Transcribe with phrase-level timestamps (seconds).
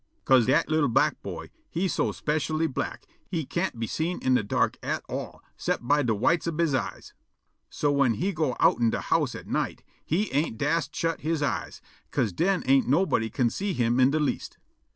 [0.25, 4.41] 'Ca'se dat li'l' black boy he so specially black he can't be seen in de
[4.41, 7.13] dark at all 'cept by de whites ob he eyes.
[7.69, 11.81] So whin he go' outen de house at night, he ain't dast shut he eyes,
[12.09, 14.57] 'ca'se den ain't nobody can see him in de least.